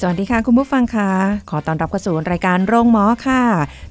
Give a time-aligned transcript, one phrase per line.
[0.00, 1.10] สวัสดีค่ะ คุณผู้ฟังค่ะ
[1.50, 3.42] ขอต้อนรับเข้าสู่รายการโรงหมอค่ะ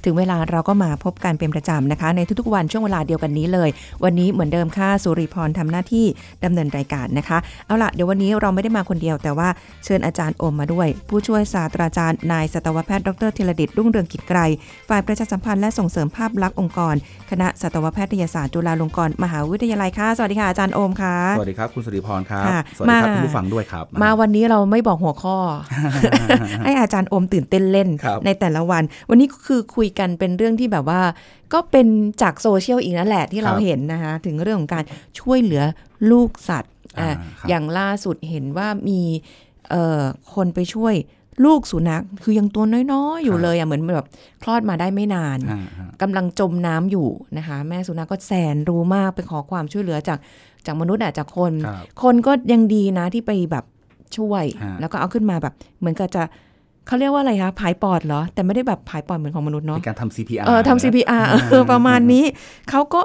[0.04, 3.68] ถึงเวลาเราก็มาพบกันเป็นประจำนะคะ ในทุกๆวันช่วงเวลาเดียวกันนี้เลย
[4.04, 6.06] วันนี้เหมือนเดิมค่ะสุริพรทำหน้าที่
[6.44, 9.48] ดำเนินรายการนะคะ เอาละเดี๋ยววันนี้เราไม่ได้มาคนเดียว แต่ว่า
[9.84, 14.38] เชิญอาจารย์โอมมาด้วย ผู้ช่วยศาสตราจารย์นายสัตวแพทย์ดรธีรดิตรุ่งเรืองกิจไกร
[14.88, 16.94] ฝ่ายประชาสัมพันธ์และส่งเสริมภาพลักษณ์องค์กร
[17.30, 25.36] คณะสัตวแพทยศาสตร์จุฬาลงกรณ์มหาวิทยาลัยค่ะสวัสดีค่ะอาจารย์โอมค่ะสวัสดีครับคุณสุริพรครับค่ะสวัสดีครับมาคุณผู้ฟังด้วยครับ มาวันนี้เราไม่บอกหัวข้อ
[26.64, 31.00] ให้อาจารย์โอมตื่นเต้นเล่นครับในแต่ละวัน วันนี้ก็คือคุยกันเป็นเรื่องที่แบบว่า
[31.52, 31.86] ก็เป็น
[32.22, 34.84] จากโซเชียลอีกนั่นแหละที่เราเห็นนะคะถึงเรื่องของการ
[35.20, 35.62] ช่วยเหลือ
[36.10, 39.00] ลูกสัตว์อะครับอย่างล่าสุดเห็นว่ามี
[39.70, 40.02] เอ่อ
[40.34, 40.94] คนไปช่วย
[41.44, 44.06] ลูกสุนัขคือยังตัวน้อยๆ อยู่เลยอะเหมือนแบบ
[44.42, 47.08] คลอดมาได้ไม่นานอ่าฮะกำลังจมน้ำอยู่
[47.38, 50.18] นะคะ แม่สุนัขก็แสนรู้มากไปขอความช่วยเหลือจาก
[50.66, 53.64] จากมนุษย์อะจากคนครับคนก็ยังดีนะที่ไปแบบ
[54.18, 56.22] ช่วยฮะแล้วก็เอาขึ้นมาแบบเหมือนกับจะ
[56.86, 62.24] เขาเรียกว่าอะไรคะผายปอดเหรอ แต่ไม่ได้แบบผายปอดเหมือนของมนุษย์เนาะเป็นการทำ CPR เออทำนะ CPR เออประมาณนี้
[62.70, 63.00] เขาก็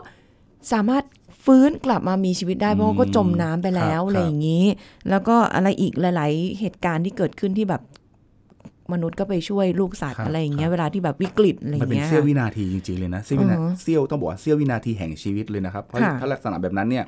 [0.73, 1.03] สามารถ
[1.45, 4.66] ฟื้นกลับมามีชีวิตได้เพราะว่าก็จมน้ำไปแล้วครับอะไรอย่างนี้
[5.09, 7.81] แล้วก็อะไรอีกหลาย ๆ เหตุการณ์ที่เกิดขึ้นที่แบบ
[8.93, 17.05] มนุษย์ก็ไปช่วยลูกสัตว์อะไรอย่างเงี้ยเวลาที่แบบวิกฤตอะไรอมันย่างเป็นเงี้ยเสี้ยวค่ะวินาทีจริงๆเลยนะเสี้ยววินาอือฮะเสี้ยวต้องบอกว่าเสี้ยววินาทีแห่งชีวิตเลยนะครับเพราะค่ะถ้าลักษณะแบบนั้นเนี่ย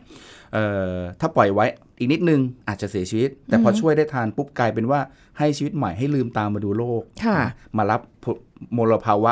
[0.54, 1.66] เอ่อถ้าปล่อยไว้
[2.00, 5.00] อีกนิดนึงอาจจะเสียชีวิต แต่พอช่วยได้ทานปุ๊บกลายเป็นว่า
[5.40, 7.38] ให้ชีวิตใหม่ให้ลืมตามมาดูโลกค่ะ
[7.78, 8.02] มารับ
[8.78, 9.32] มลภาวะ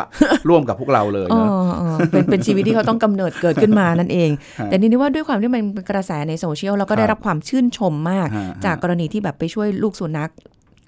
[0.49, 10.31] ร่วมกับพวกเราเลยเอเนอะอเออเป็นเป็นชีวิตที่เขาต้องกำเนิดเกิดขึ้นมานั่นเองฮะแต่นี่นึกว่าด้วยความที่มันเป็นกระแสในโซเชียลแล้วก็ครับได้รับความชื่นชมมากฮะฮะจากกรณีที่แบบไปช่วยลูกสุนัข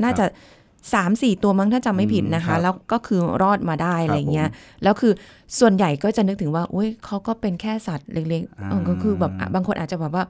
[0.03, 0.25] น่าจะ
[0.93, 5.13] สามสี่ตัวมั้งถ้าจำไม่ผิดนะคะอืมครับแล้วก็คือรอดมาได้อะไรเงี้ยผมแล้วคือ
[5.59, 10.23] ส่วนใหญ่ก็จะนึกถึงว่าอุ้ยเขาก็เป็นแค่สัตว์เล็กๆอ่าเออก็คือแบบอะบางคนอาจจะแบบว่า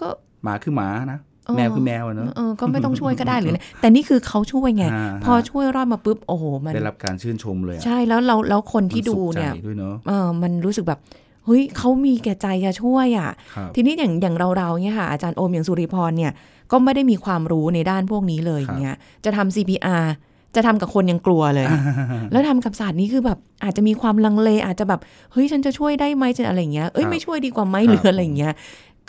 [0.00, 0.08] ก็
[0.44, 11.00] หมาคือหมานะเออแมวคือแมวอะเนอะเออก็ไม่ต้องช่วยก็ได้หรืออะไรแต่นี่คือเขาช่วยไงอ่าพอช่วยรอดมาปุ๊บโอ้โหมันได้รับการชื่นชมเลยอะใช่แล้วเราแล้วคนที่มัดูสุขใจเนี่ยด้วยเนอะเออมันรู้สึกแบบ
[11.44, 16.32] เฮ้ยเขามีแก่ใจจะช่วยอะครับทีนี้อย่างอย่างเราเราๆเนี่ยค่ะอาจารย์โอมอย่างสุริพรเนี่ย
[16.72, 20.06] ก็ไม่ได้มีความรู้ในด้านพวกนี้เลยครับอย่างเงี้ยจะทำ CPR
[20.56, 21.66] จะทำกับคนยังกลัวเลย
[22.32, 25.00] แล้วทำกับสัตว์นี่คือแบบอาจจะมีความลังเลอาจจะแบบ
[25.32, 28.54] เฮ้ยฉันจะช่วยได้ไหมจะอะไรอย่างเงี้ยเอ้ยครับไม่ช่วยดีกว่าไหมครับหรืออะไรอย่างเงี้ย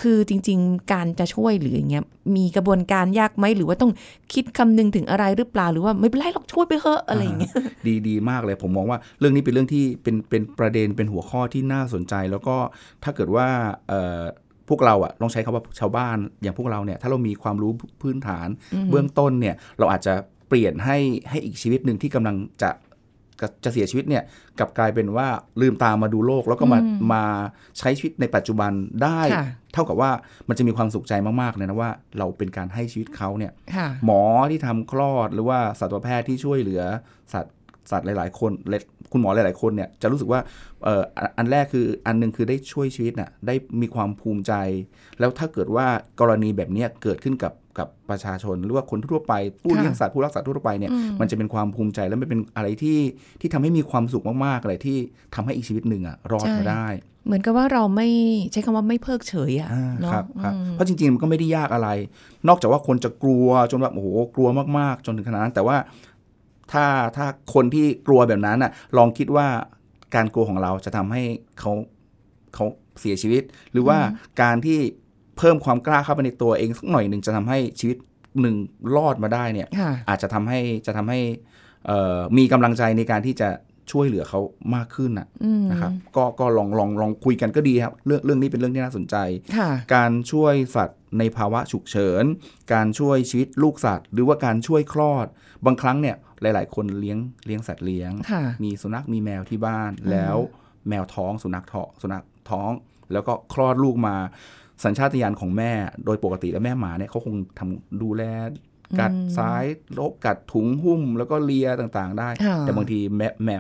[0.02, 2.04] คือจริง ๆ การจะช่วยหรืออย่างเงี้ย
[2.36, 3.92] มีกระบวนการยากไหมหรือว่าต้อง
[4.34, 7.54] คิดคำนึงถึงอะไรหรือเปล่าหรือว่าไม่เป็นไรหรอกช่วยไปเถอะอะไรอย่างเงี้ย
[7.88, 12.56] ดีดีมากเลยผมมองว่าเรื่องนี้เป็นเรื่องที่เป็นเป็นประเด็นเป็นหัวข้อที่น่าสนใจ แล้วก็
[13.04, 13.48] ถ้าเกิดว่า
[13.88, 14.24] เอ่อ
[14.70, 18.48] พวกเราอะลองใช้คำว่าชาวบ้านอย่างพวกเราเนี่ยถ้าเรามีความรู้พื้นฐาน
[18.90, 20.14] เบื้องต้นเนี่ยเราอาจจะ
[20.48, 20.98] เปลี่ยนให้
[21.30, 22.72] ให้อีกชีวิตหนึ่งที่กำลังจะ
[23.42, 24.24] จะจะเสียชีวิตเนี่ย
[24.60, 25.28] กลับกลายเป็นว่า
[25.62, 26.80] ลืมตามาดูโลก แล้วก็มา
[27.14, 27.24] มา
[27.80, 28.72] ใช้ชีวิตในปัจจุบัน
[29.04, 30.12] ได้ค่ะเท่ากับว่า
[30.50, 36.84] มันจะมีความสุขใจมากๆเลยนะว่า เราเป็นการให้ชีวิตเขาเนี่ยค่ะหมอที่ทำคลอดหรือว่าสัตวแพทย์ที่ช่วยเหลือ
[37.34, 37.56] สัตว์
[37.92, 38.78] สัตว์หลาย ๆ คนและ
[39.12, 40.40] คุณหมอหลาย ๆ คนเนี่ยจะรู้สึกว่า
[40.84, 44.54] เอ่ออันอันแรกคืออันหนึงคือได้ช่วยชีวิตน่ะได้มีความภูมิใจ
[45.20, 45.86] แล้วถ้าเกิดว่า
[46.20, 53.00] กรณีแบบเนี้ยเกิดขึ้นกับกับประชาชนหรือว่าคนทั่วไปผู้ค่ะเลี้ยงสัตว์ผู้รักสัตว์ทั่วไปเนี่ยอืมมันจะเป็นความภูมิใจและมันเป็นอะไรที่
[53.42, 54.98] ที่ทำให้มีความสุขมากๆอะไรที่
[55.36, 56.88] ทำให้อีกชีวิตหนึ่งอะรอดมาได้
[57.26, 58.08] เหมือนกับว่าเราไม่
[58.52, 61.90] ใช้คำว่าไม่เพิกเฉยอะอ่าเนาะครับครับอืมเพราะจริงๆมันก็ไม่ได้ยากอะไร
[62.48, 65.78] นอกจากว่าคนจะกลัวจนแบบโอ้โหกลัวมากๆ จนถึงขนาดนั้น แต่ว่า
[66.74, 66.86] ถ้า
[67.18, 69.48] ถ้าคนที่กลัวแบบนั้นน่ะลองคิดว่า
[70.16, 71.24] การกลัวของเราจะทำให้
[71.60, 71.72] เขา
[72.56, 72.66] เขา
[73.00, 73.98] เสียชีวิต หรือว่า
[74.42, 74.80] การที่
[75.38, 77.98] เพิ่มความกล้าเข้าไปในตัวเองสักหน่อยหนึ่งจะทำให้ชีวิต
[78.42, 78.56] หนึ่ง
[78.96, 81.20] รอดมาได้เนี่ยค่ะอาจจะทำให้จะทำให้
[81.86, 83.50] เอ่อมีกำลังใจในการที่จะ
[83.92, 84.40] ช่วยเหลือเขา
[84.76, 89.16] มากขึ้นน่ะอืมนะครับก็ก็ลองลองลองคุยกันก็ดีครับ เรื่องเรื่องนี้เป็นเรื่องที่น่าสนใจ
[89.58, 92.24] ค่ะการช่วยสัตว์ ในภาวะฉุกเฉิน
[92.74, 95.28] การช่วยชีวิตลูกสัตว์ หรือว่าการช่วยคลอด
[95.66, 100.38] บางครั้งเนี่ยหลาย ๆ คนเลี้ยงเลี้ยงสัตว์เลี้ยงค่ะมีสุนัขมีแมวที่บ้าน แล้ว
[100.90, 102.72] แมวท้องสุนัขท้องสุนัขท้อง
[103.14, 104.16] แล้วก็คลอดลูกมา
[104.84, 105.72] สัญชาตญาณของแม่
[106.06, 108.24] โดยปกติแล้วแม่หมาเนี่ยเขาคงทำดูแล
[109.00, 109.64] กัดซ้าย
[109.94, 113.56] โลกกัดถุงหุ้มแล้วก็เลียต่างๆ ได้ค่ะแต่บางทีแม่แม่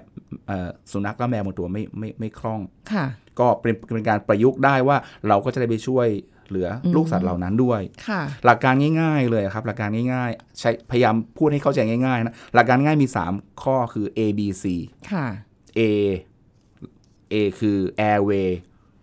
[0.47, 2.61] เอ่อสุนัขและแมวบางตัวไม่ไม่ไม่คล่อง
[2.93, 3.05] ค่ะ
[3.39, 4.97] ก็เป็นเป็นการประยุกต์ได้ว่า
[5.27, 6.07] เราก็จะได้ไปช่วย
[6.47, 14.63] เหลือลูกสัตว์เหล่านั้นด้วยค่ะหลักการง่าย ๆ เลยครับ หลักการง่ายๆ ใช้พยายามพูดให้เข้าใจง่ายๆนะ หลักการง่ายมี 3 ข้อคือ A B C
[15.11, 15.25] ค่ะ
[15.79, 15.81] A
[17.33, 17.77] A คือ
[18.11, 18.49] airway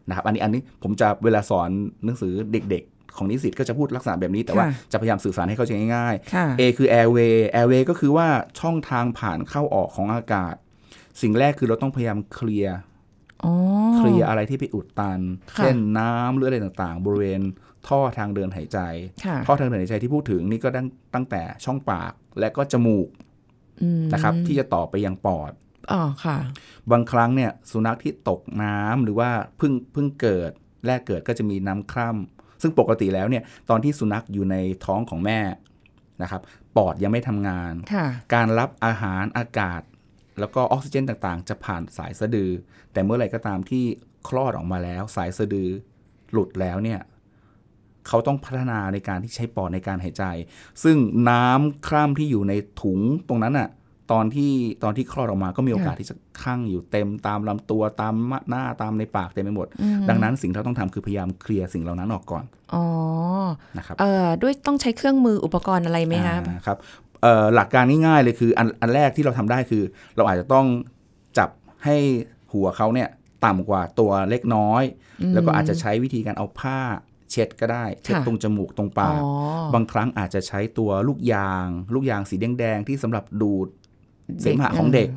[0.08, 1.70] นะครับอันนี้อันนี้ผมจะเวลาสอน
[2.04, 8.28] หนังสือเด็กๆของนิสิตก็จะพูดลักษณะแบบนี้แต่ว่าค่ะจะพยายามสื่อสารให้เข้าใจง่ายค่ะๆ A คือ airway airway ก็คือว่า
[8.60, 10.54] ช่องทางผ่านเข้าออกของอากาศ
[11.22, 12.93] สิ่งแรกคือเราต้องพยายามเคลียร์อ๋อ
[13.96, 15.20] เคลียร์อะไรที่ไปอุดตัน
[15.52, 17.40] ค่ะเช่นน้ำหรืออะไรต่างๆ บริเวณ
[17.88, 18.78] ท่อทางเดินหายใจ
[19.24, 23.08] ค่ะท่อทางเดินหายใจที่พูดถึงนี่ก็ตั้งตั้งแต่ช่องปากและก็จมูก
[23.82, 25.52] อืมนะครับ ที่จะต่อไปยังปอด
[25.92, 26.36] อ๋อค่ะ
[26.90, 30.50] บางครั้งเนี่ยสุนัขที่ตกน้ำหรือว่าเพิ่งเพิ่งเกิด
[30.86, 35.40] แรกเกิดก็จะมีน้ำคร่ำซึ่งปกติแล้วเนี่ยตอนที่สุนัขอยู่ในท้องของแม่
[36.22, 36.40] นะครับ
[36.76, 39.82] ปอดยังไม่ทำงานค่ะการรับอาหารอากาศ
[40.38, 42.50] แล้วก็ออกซิเจนต่างๆ จะผ่านสายสะดือ
[42.92, 43.84] แต่เมื่อไหร่ก็ตามที่
[44.28, 45.68] คลอดออกมาแล้ว สายสะดือ
[46.32, 47.00] หลุดแล้วเนี่ย
[48.08, 50.24] เขาต้องพัฒนาในการที่ใช้ปอดในการหายใจ
[50.82, 50.96] ซึ่ง
[51.30, 52.52] น้ำคร่ำที่อยู่ใน
[52.82, 53.68] ถุงตรงนั้นน่ะ
[54.12, 54.52] ตอนที่
[54.84, 58.14] ตอนที่คลอดออกมาก็มีโอกาสที่จะคั่งอยู่เต็มตามลำตัวตาม
[58.48, 59.66] หน้าตามในปากเต็มไปหมด
[60.08, 62.44] ดังนั้นสิ่งที่เราต้องทำคือพยายามเคลียร์สิ่งเหล่านั้นออกก่อน
[62.74, 62.84] อ๋อ
[63.76, 67.03] นะครับ เอ่อ ด้วยต้องใช้เครื่องมืออุปกรณ์อะไรไหมคะอ่าครับเอ่อ
[67.54, 69.82] หลักการง่ายๆเลยคืออันอันแรกที่เราทำได้คือ
[70.16, 70.66] เราอาจจะต้อง
[71.38, 71.50] จับ
[71.84, 71.96] ให้
[72.52, 73.08] หัวเขาเนี่ย
[73.44, 74.82] ต่ำกว่าตัวเล็กน้อย
[75.34, 76.80] แล้วก็อาจจะใช้วิธีการเอาผ้า
[77.30, 79.30] เช็ดก็ได้เช็ดค่ะตรงจมูกตรงปากอ๋อ
[79.74, 83.68] บางครั้งอาจจะใช้ตัวลูกยาง ลูกยางสีแดงๆที่สำหรับดูด
[84.40, 85.08] เสมหะของเด็ก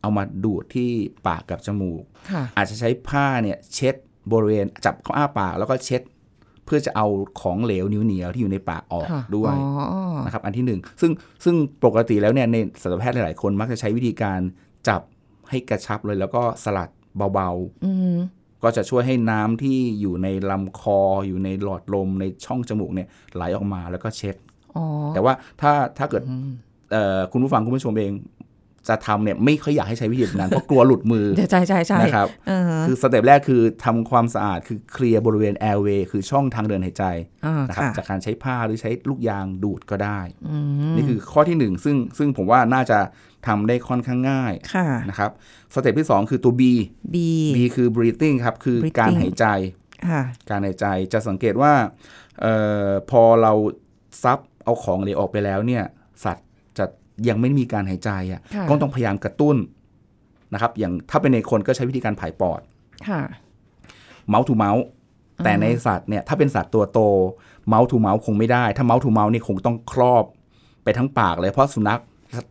[0.00, 0.90] เอามาดูดที่
[1.26, 3.94] ปากกับจมูกค่ะอาจจะใช้ผ้าเนี่ยเช็ด
[4.32, 6.02] บริเวณจับเขาอ้าปากแล้วก็เช็ด
[6.68, 7.06] เพื่อจะเอา
[7.40, 11.12] ของเหลวเหนียวๆที่อยู่ในปากออกค่ะด้วยอ๋อนะครับอันที่หนึ่งซึ่ง
[11.44, 11.54] ซึ่ง
[11.84, 14.40] ปกติแล้วเนี่ยในสัตวแพทย์หลายๆคนมักจะใช้วิธีการ
[14.88, 15.00] จับ
[15.50, 17.50] ให้กระชับเลยแล้วก็สลัดเบา
[17.84, 24.36] อืมๆก็จะช่วยให้น้ำที่อยู่ในลำคออยู่ในหลอดลมในช่องจมูกเนี่ยไหลออกมาแล้วก็เช็ด
[24.76, 24.84] อ๋อ
[25.14, 26.22] แต่ว่าถ้าถ้าเกิด
[26.92, 28.12] เอ่อคุณผู้ฟังคุณผู้ชมเอง
[28.88, 37.04] จะทำเนี่ยไม่ค่อยอยากให้ใช้วิธีแบบนั้น เพราะกลัวหลุดมือเดี๋ยวใช่ใช่ใช่นะครับเออคือสเต็ปแรกคือทำความสะอาดคือเคลียร์บริเวณแอร์เวย์คือช่องทางเดินหายใจ
[37.46, 40.56] อ่านะครับค่ะจากการใช้ผ้าหรือใช้ลูกยางดูดก็ได้อื
[40.90, 42.98] มนี่คือข้อที่หนึ่งซึ่งซึ่งผมว่าน่าจะ
[43.46, 45.30] ทำได้ค่อนข้างง่ายค่ะนะครับ
[45.74, 46.62] สเต็ปที่ 2 คือตัว B
[47.14, 47.16] B
[47.56, 49.46] B คือ breathing ครับคือ breathing การหายใจ
[50.08, 51.72] ค่ะการหายใจจะสังเกตว่า
[52.40, 52.46] เอ
[52.86, 53.52] อพอเรา
[54.22, 55.84] ซับเอาของเหลวออกไปแล้วเนี่ย
[56.24, 56.47] สัตว์จะ
[57.28, 59.56] ยังไม่มีการหายใจอะค่ะก็ต้องพยายามกระตุ้น
[60.52, 62.60] นะครับ อย่างถ้าเป็นในคนก็ใช้วิธีการผายปอด
[63.08, 63.20] ค่ะ
[64.28, 64.84] mouth to mouth
[65.44, 67.00] แต่ในสัตว์เนี่ยถ้าเป็นสัตว์ตัวโต
[67.68, 70.24] mouth to mouth คงไม่ได้ ถ้า mouth to mouth นี่คงต้องครอบ
[70.84, 72.00] ไปทั้งปากเลยเพราะสุนัข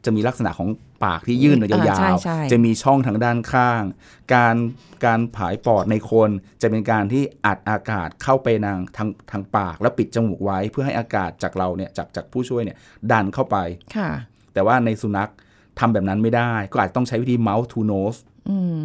[0.06, 0.70] จะมีลักษณะของ
[1.06, 3.84] ปากที่ยื่นออกอ่ายาวใช่ใช่ๆจะมีช่องทางด้านข้าง
[4.34, 4.56] การ
[5.06, 6.30] การผายปอดในคน
[6.62, 12.78] จะเป็นการที่อัดอากาศเข้าไปนางทางทางปาก แล้วปิดจมูกไว้เพื่อให้อากาศจากเราเนี่ยจากจากผู้ช่วยเนี่ย
[13.12, 13.58] ดันเข้าไป
[13.98, 14.10] ค่ะ
[14.58, 15.32] แต่ว่าในสุนัข
[15.80, 18.20] ทำแบบนั้นไม่ได้ ก็อาจจะต้องใช้วิธี mouth to nose
[18.50, 18.82] อืม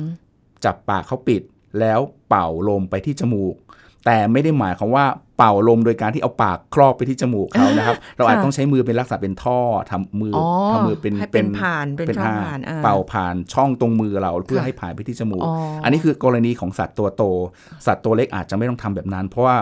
[0.64, 1.42] จับปากเขาปิด
[1.80, 3.54] แล้วเป่าลมไปที่จมูก
[4.06, 5.04] แต่ไม่ได้หมายความว่า
[5.38, 9.58] เป่าลมโดยการที่เอาปากครอบไปที่จมูกเขานะครับ เราอาจต้องใช้มือเป็นลักษณะเป็นท่อ
[9.90, 15.52] ทำมือออทำมือเป็นให้เป็นผ่านเป็นช่องอ่ผ่านอ่าเป่าผ่านช่องตรงมือเราเพื่อค่ะให้ผ่านไปที่จมูกอ๋อ
[15.84, 17.22] อันนี้คือกรณีของสัตว์ตัวโต
[17.86, 19.56] สัตว์ตัวเล็กอาจจะไม่ต้องทำแบบนั้น เพราะว่า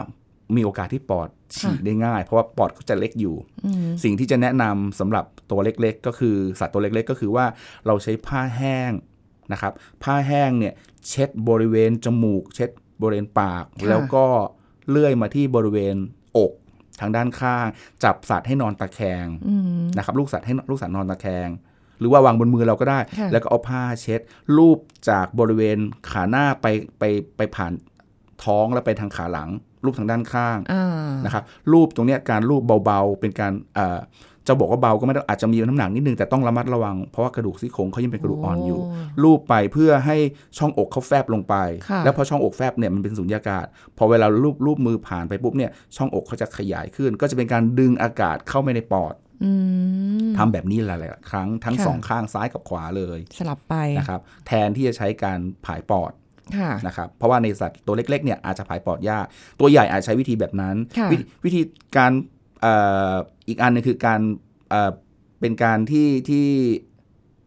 [0.56, 3.34] มีโอกาสที่ปอดฉีกได้ง่าย เพราะว่าปอดเขาจะเล็กอยู่
[3.66, 7.46] อืมสิ่งที่จะแนะนำสำหรับ ตัวเล็กๆ ก็คือสัตว์ตัวเล็กๆ ก็คือว่า
[7.86, 8.90] เราใช้ผ้าแห้ง
[9.52, 10.74] นะครับ ผ้าแห้งเนี่ย
[11.08, 12.70] เช็ดบริเวณจมูก เช็ด
[13.02, 14.26] บริเวณปากค่ะแล้วก็
[14.90, 15.96] เลื่อยมาที่บริเวณ
[16.36, 16.52] อก
[17.00, 17.66] ทางด้านข้าง
[18.04, 21.48] จับสัตว์ให้นอนตะแคงอืมนะครับลูกสัตว์ให้ลูกสัตว์นอนตะแคง
[22.00, 24.20] หรือว่าวางบนมือเราก็ได้ค่ะแล้วก็เอาผ้าเช็ด
[24.56, 24.78] ลูบ
[25.08, 25.78] จากบริเวณ
[26.10, 26.66] ขาหน้าไป
[26.98, 27.04] ไป
[27.36, 27.72] ไปผ่าน
[28.44, 29.50] ท้องแล้วไปทางขาหลัง
[29.84, 34.00] ลูบทางด้านข้างอ่านะครับรูปตรงเนี้ยการรูปเบาๆเป็นการเอ่อ
[34.48, 38.80] จะบอกว่าเบาก็ไม่ต้องอาจจะมีน้ำหนักนิดนึงแต่ต้องระมัดระวัง เพราะว่ากระดูกซี่โครงเขายังเป็นกระดูกอ่อนอยู่
[39.22, 40.16] รูปไปเพื่อให้
[40.58, 41.54] ช่องอกเขาแฟบลงไป
[41.88, 43.66] ค่ะแล้วพอช่องอกแฟบเนี่ยมันเป็นสุญญากาศ
[43.98, 49.52] พอเวลารูปรูปมือผ่านไปปุ๊บเนี่ยช่องอกเขาจะขยายขึ้น ก็จะเป็นการดึงอากาศเข้าไปในปอดอื
[50.26, 56.12] มทำแบบนี้หลายๆครั้งทั้งค่ะสองข้างซ้ายกับขวาเลย สลับไปนะครับแทนที่จะใช้การผายปอด
[56.58, 59.26] ค่ะนะครับเพราะว่าในสัตว์ตัวเล็กๆเนี่ยอาจจะผายปอดยาก
[59.60, 61.60] ตัวใหญ่อาจใช้วิธีแบบนั้นค่ะววิธี
[61.96, 62.74] การเอ่
[63.12, 63.14] อ
[63.48, 64.20] อีกอันหนึงคือการ
[64.70, 64.90] เอ่อ
[65.40, 66.46] เป็นการที่ที่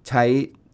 [0.08, 0.24] ใช้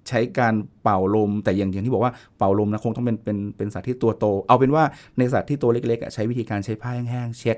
[0.09, 4.83] ใช้การเป่าลม แต่อย่างอย่างที่บอกว่าเป่าลมนะคงต้องเป็นเป็นเป็นสัตว์ที่ตัวโต เอาเป็นว่า
[5.17, 7.57] ในสัตว์ที่ตัวเล็กๆอะใช้วิธีการใช้ผ้าแห้งๆเช็ด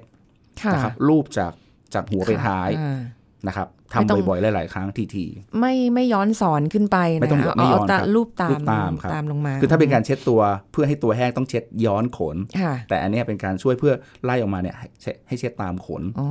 [0.61, 1.53] ค่ะนะครับรูปจาก
[1.93, 3.01] จากหัวไปท้ายอ่า
[3.48, 5.25] นะครับไม่ต้ทำองบ่อยๆ หลาย ๆ ครั้งที
[5.60, 13.93] ไม่ไม่ย้อนสอนขึ้นไปไม่นะต้องเอาไม่ย้เอาอนตาครับรูปตามรูปตามครับตามลงมาๆคือถ้าเป็นการเช็ดตัวเพื่อให้ตัวแห้งต้องเช็ดย้อนขนค่ะแต่อันเนี้ยเป็นการช่วยเพื่อ
[14.24, 16.27] ไล่ออกมาเนี่ยให้เช็ดให้เช็ดตามขนอ๋อ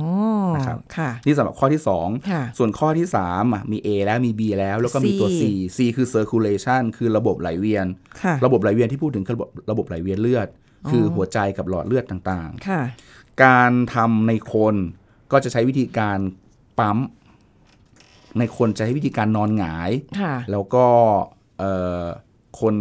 [0.55, 1.81] นะครับค่ะนี่สำหรับข้อที่
[2.31, 5.41] ค่ะ2ส่วนข้อที่3อะมี A แล้วมี B แล้วแล้วก็มีตัว C C
[5.77, 7.85] C คือ circulation คือระบบไหลเวียน
[8.21, 10.47] ค่ะระบบไหลเวียนที่พูดถึงคือระบบระบบไหลเวียนเลือด
[10.89, 14.75] คือหัวใจกับหลอดเลือดต่างค่ะๆการทำในคน
[15.31, 16.19] ก็จะใช้วิธีการ
[16.79, 16.97] ปั๊ม
[18.39, 20.85] ในคนจะใช้วิธีการนอนหงายค่ะแล้วก็
[21.59, 22.05] เอ่อ
[22.59, 22.73] คน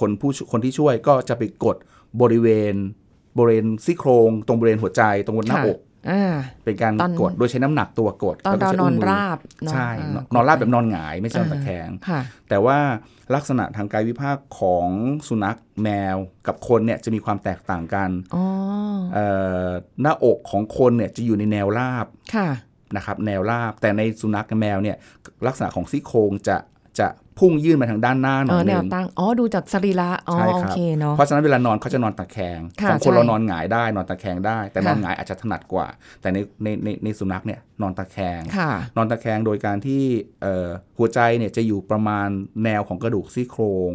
[0.00, 1.76] คนผู้ช่วยคนที่ช่วยก็จะไปกด
[2.20, 2.74] บริเวณ
[3.38, 5.78] บริเวณซี่โครงตรงบริเวณหัวใจตรงบนหน้าค่ะอก
[6.10, 12.78] อ่าเป็นการตอนกดโดยใช้น้ำหนักตัวกดตอนแล้วก็เราใช้นอนมมืราบเนอะใช่อ่านนอนราบแบบนอนหงายไม่ใช่นอนตะแคงค่ะแต่ว่า
[13.34, 14.88] ลักษณะทางกายวิภาคของ
[15.28, 18.44] สุนัขแมวกับคนเนี่ยจะมีความแตกต่างกันอ๋อ
[19.14, 19.26] เอ่
[19.66, 19.68] อ
[20.00, 22.48] หน้าอกของคนเนี่ยจะอยู่ในแนวราบค่ะ
[22.96, 24.96] นะครับแนวราบ แต่ในสุนัขกับแมวเนี่ย
[25.46, 26.56] ลักษณะของซี่โครงจะ
[27.00, 35.86] จะพุ่งยื่นมาทางด้านหน้าหน่เอออยหแนนึ่วงตั้งอ๋อดูจากสรีระอ๋อใช่โอครับเคเนาะเพราะฉะนั้นเวลานอนเขาจะนอนตะแคงค่ะของคนใช่เรานอนหงายได้นอนตะแคงได้ แต่นอนค่ะหงายอาจจะถนัดกว่า
[36.20, 40.02] แต่ในในในในสุนัขเนี่ยนอนตะแคงค่ะนอนตะแคงโดยการที่
[40.42, 42.28] เอ่อหัวใจเนี่ยจะอยู่ประมาณ
[42.64, 43.92] แนวของกระดูกซี่โครง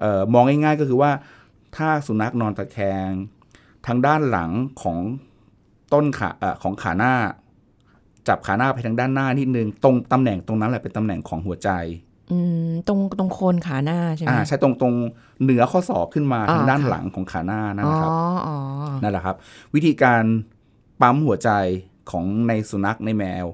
[0.00, 1.10] เออมองง่ายๆก็คือว่า
[1.76, 3.08] ถ้าสุนัขนอนตะแคง
[3.86, 4.50] ทางด้านหลัง
[4.82, 4.98] ของ
[5.92, 7.14] ต้นขาเอ่อของขาหน้า
[8.28, 11.70] จับขาหน้าไปทางด้านหน้านิดนึงตรงตำแหน่งตรงนั้นแหละเป็นตำแหน่งของหัวใจ
[12.32, 12.38] อื
[12.68, 14.94] มตรงตรงโคนขาหน้าใช่ไหมอ่าใช่ตรงตรง
[15.42, 18.10] เหนือข้อศอกขึ้นมาอ่าทางด้านค่ะหลังของขาหน้านั่นอ๋อนะครับ
[18.46, 18.56] อ๋อ
[19.02, 19.36] นั่นแหละครับ
[19.74, 20.22] วิธีการ
[21.00, 21.50] ปั๊มหัวใจ
[22.10, 23.46] ของในสุนัขในแมว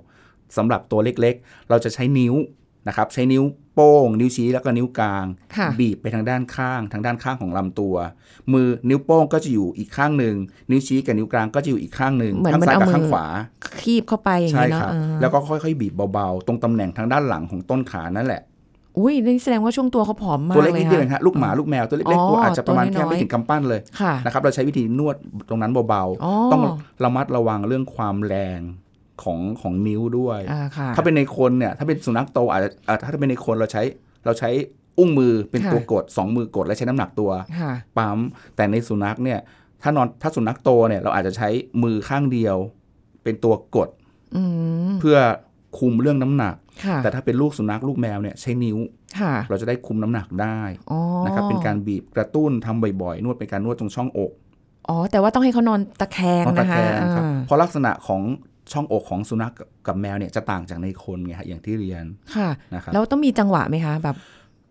[0.57, 2.35] สำหรับตัวเล็กๆ เราจะใช้นิ้ว
[2.89, 7.97] นะครับ ใช้นิ้ว โป้ง นิ้วชี้แล้วก็นิ้วกลางค่ะบีบไปทางด้านข้างทางด้านข้างของลำตัว
[8.53, 10.35] มือนิ้วโป้งก็จะอยู่อีกข้างหนึ่ง
[10.71, 13.27] นิ้วชี้กับนิ้วกลางก็จะอยู่อีกข้างหนึ่งเหมือนข้างมันซ้ายเอากับมือข้างขวา
[13.83, 18.43] คีบเข้าไปอย่างใช่เงี้ยเนาะครับเออแล้วก็ค่อยๆ บีบเบาๆ ตรงตำแหน่งทางด้านหลังของต้นขานั่นแหละ
[18.99, 25.17] อุ้ยนี่แสดงว่าช่วงตัวเขาผอมมากตัวเล็กเลยนิดเดียวเองค่ะฮะลูกหมาลูกแมวตัวเล็กอ๋อๆตัวอาจจะประมาณตัวน้แค่อยๆไม่ถึงกำปั้นเลยค่ะนะครับเราใช้วิธีนวด
[25.49, 26.62] ตรงนั้นเบาอ๋อๆต้อง
[27.05, 28.61] ระมัดระวังเรื่องความแรง
[29.25, 33.83] ของของนิ้วด้วยอ่าค่ะถ้าเป็นในคนเนี่ยถ้าเป็นสุนัขโตอาจจะอ่าถ้าเป็นในคนเราใช้
[34.25, 34.50] เราใช้
[34.99, 38.19] อุ้งมือเป็นค่ะตัวกดสองมือกดและใช้น้ำหนักตัวค่ะปั๊ม
[38.57, 39.39] แต่ในสุนัขเนี่ย
[39.83, 41.49] ถ้านอนถ้าสุนัขโตเนี่ยเราอาจจะใช้
[41.83, 42.57] มือข้างเดียว
[43.23, 43.89] เป็นตัวกด
[44.37, 44.43] อื
[44.91, 45.19] มเพื่อ
[45.79, 48.79] คุมเรื่องน้ำหนักค่ะแต่ถ้าเป็นลูกสุนัขลูกแมวเนี่ยใช้นิ้ว
[49.21, 50.61] ค่ะเราจะได้คุมน้ำหนักได้
[50.91, 54.31] อ๋อนะครับเป็นการบีบกระตุ้นทำบ่อยๆ นวดเป็นการนวดตรงช่องอก
[54.89, 58.23] อ๋อ แต่ว่าต้องให้เขานอนตะแคงนอนตะนะคะแคงครับอ่าเพราะลักษณะของ
[58.73, 59.53] ช่องอกของสุนัข
[59.87, 62.05] กับแมวเนี่ยจะต่างจากในคนไงฮะอย่างที่เรียน
[62.37, 64.17] ค่ะนะครับแล้วต้องมีจังหวะไหมคะแบบ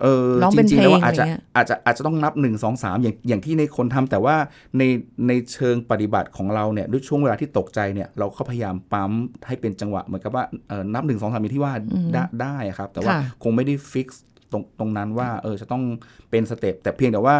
[0.02, 4.36] เออร้องจเป็นริงๆแล้วเพลงอาจจะอะไรเงี้ยอาจจะอาจจะต้องนับ1 2 3อย่างอย่างที่ในคนทำแต่ว่า
[4.78, 4.84] ใน
[5.28, 9.12] ในเชิงปฏิบัติของเราเนี่ยด้วยช่วงเวลาที่ตกใจเนี่ยเราก็พยายามปั๊ม
[9.48, 11.74] ให้เป็นจังหวะเหมือนกับว่าเออนับ1 2 3อย่างที่ว่า
[12.14, 15.84] ได้ได้ครับ แต่ว่าค่ะคงไม่ได้ฟิกซ์ตรงตรงนั้นว่าเออจะต้อง
[16.30, 17.38] เป็นสเต็ปแต่เพียงแต่ว่า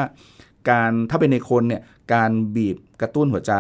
[0.70, 1.82] การถ้าเป็นในคนเนี่ย
[2.14, 3.54] การบีบกระตุ้นหัวใจ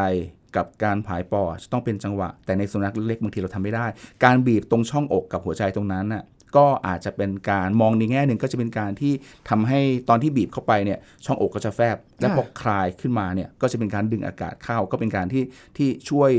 [0.55, 3.85] กับการผายปอดจะต้องเป็นจังหวะ แต่ในสุนัขเล็กๆบางทีเราทำไม่ได้
[4.23, 6.23] การบีบตรงช่องอกกับหัวใจตรงนั้นน่ะ
[6.57, 9.13] ก็อาจจะเป็นการมองในแง่หนึ่งก็จะเป็นการที่
[9.49, 9.79] ทำให้
[10.09, 15.43] ตอนที่บีบเข้าไปเนี่ยช่องอกก็จะแฟบ แล้วพอคลายขึ้นมาเนี่ยก็จะเป็นการดึงอากาศเข้าก็เป็นการที่
[15.77, 16.31] ที่ช่วย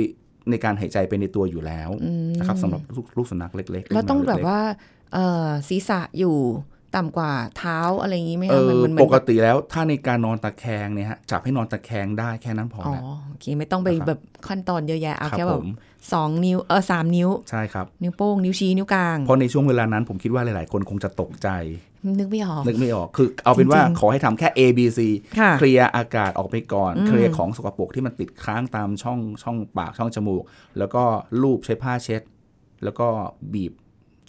[0.50, 1.90] ในการหายใจไปในตัวอยู่แล้ว
[2.38, 4.60] นะครับสำหรับลูกลูกสุนัขเล็กๆแล้วต้องลูกหแบมาบเล็กๆว่า
[5.14, 6.36] เอ่อศีรษะอยู่
[6.96, 15.68] ต่ำกว่าเท้าอะไรอย่างนี้ไหมเอคะอมันมันปกติแล้วถ้าในการนอนตะแคงเนี่ยฮะจับให้นอนตะแคงได้แค่นั้นพออ๋อแล้วโอเคไม่ต้องไปนะครับแบบขั้นตอนเยอะแยะเอาครับแค่แบผบม
[16.12, 21.48] สองนิ้วเออสามนิ้วใช่ครับนิ้วโป้งนิ้วชี้นิ้วกลางเพราะในช่วงเวลานั้นผมคิดว่าหลาย ๆ คนคงจะตกใจ
[22.18, 25.00] นึกไม่ออกนึกไม่ออกคือเอาเป็นว่าจริงๆขอให้ทำแค่ A B C
[25.38, 30.42] ค่ะเคลียร์อากาศออกไปก่อนอืมเคลียร์ของสกปรกที่มันติดค้างตามช่องช่องปากช่องจมูก
[30.78, 31.02] แล้วก็
[31.42, 32.22] ลูบใช้ผ้าเช็ด
[32.84, 33.08] แล้วก็
[33.54, 33.72] บีบ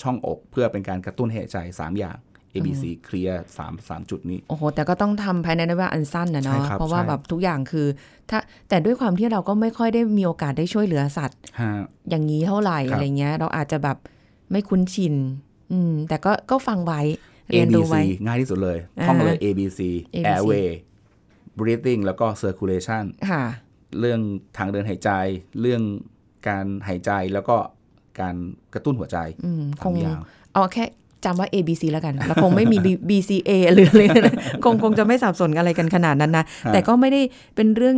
[0.02, 2.18] ช่องอกเพื่อเป็นการกระตุ้นหายใจ3อย่าง
[2.54, 7.88] A B C เคลียร์สามสามจุดนี้ โอ้โห แต่ก็ต้องทำภายในระยะเวลาอันสั้นนะใช่เนาะครับเพราะว่าใช่แบบทุกอย่างคือ
[8.30, 8.40] ถ้า
[8.70, 11.72] แต่ด้วยความที่เราก็ไม่ค่อยได้มีโอกาสได้ช่วยเหลือสัตว์ฮะ
[12.10, 13.98] อย่างนี้เท่าไหร่ครับอะไรเงี้ย เราอาจจะแบบ
[14.52, 15.16] ไม่คุ้นชิน
[15.72, 17.02] อืม แต่ก็ก็ฟังไว้
[17.52, 19.80] A เรียน B รู้ C ไว้ง่ายที่สุดเลยอ่าท่องมาเลย A B C
[20.16, 20.68] A B C airway
[21.60, 23.44] breathing แล้วก็ circulation ค่ะ
[24.00, 24.20] เรื่อง
[24.58, 25.12] ทางเดินหายใจ
[25.62, 25.82] เรื่อง
[26.48, 27.58] การหายใจแล้วก็
[28.20, 28.36] การ
[28.74, 30.20] กระตุ้นหัวใจอืมคสางมอย่าง
[30.54, 30.86] เอาแค่
[31.26, 37.22] จำว่า A B C แล้วกันแล้วคงไม่มี B B C A หรืออะไรนะคงคงจะไม่สับสนอะไรกันขนาดนั้นนะ แต่ก็ไม่ได้
[37.56, 37.98] เป็นเรื่อง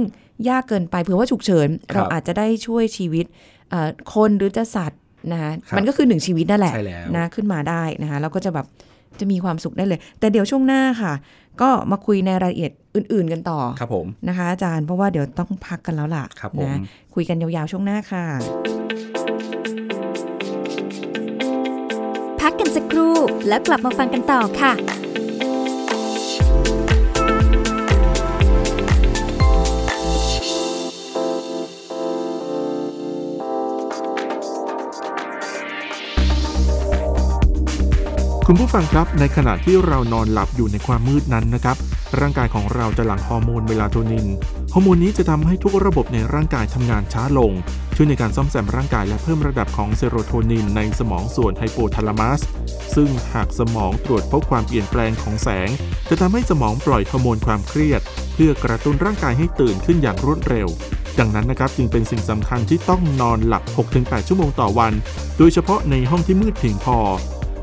[0.50, 3.25] ยากเกินไปเผื่อว่าฉุกเฉินครับเราอาจจะได้ช่วยชีวิต
[3.70, 5.00] เอ่อคนหรือจะสัตว์
[5.32, 8.65] นะคะครับมันก็คือหนึ่งชีวิตนั่นแหละใช่แล้วนะขึ้นมาได้นะคะแล้วก็จะแบบ
[9.20, 11.13] จะมีความสุขได้เลย แต่เดี๋ยวช่วงหน้าค่ะ
[11.62, 16.80] ก็มาคุยในรายละเอียดอื่น ๆ กันต่อครับผมนะคะ อาจารย์เพราะว่าเดี๋ยวต้องพักกันแล้วล่ะครับผมนะ
[17.15, 18.24] คุยกันยาวๆช่วงหน้าค่ะ
[22.53, 23.15] กกันสักครู่
[23.48, 24.74] แล้วกลับมาฟังกันต่อค่ะ
[38.48, 41.77] คุณผู้ฟังครับในขณะที่เรานอนหลับอยู่ในความมืดนั้นนะครับ
[42.19, 44.27] ร่างกายของเราจะหลั่งฮอร์โมนเมลาโทนิน
[44.74, 47.51] ฮอร์โมนนี้จะทำให้ทุกระบบในร่างกายทำงานช้าลง
[47.95, 52.41] ช่วยในการซ่อมแซมร่างกายและเพิ่มระดับของเซโรโทนินในสมองส่วนไฮโปทาลามัส
[52.95, 55.69] ซึ่งหากสมองตรวจพบความเปลี่ยนแปลงของแสง
[56.09, 58.01] จะทำให้สมองปล่อยฮอร์โมนความเครียด
[58.33, 60.67] เพื่อกระตุ้นร่างกายให้ตื่นขึ้นอย่างรวดเร็ว
[61.19, 63.63] ดังนั้นนะครับจึงเป็นสิ่งสำคัญที่ต้องนอนหลับ
[63.95, 64.93] 6-8 ชั่วโมงต่อวัน
[65.38, 66.97] โดยเฉพาะในห้องที่มืดเพียงพอ